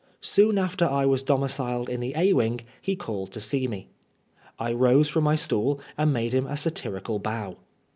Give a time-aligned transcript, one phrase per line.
[0.23, 3.89] Soon after I was domiciled in the A wing he called to see me.
[4.57, 7.57] I rose from my stool and made him a satirical bow.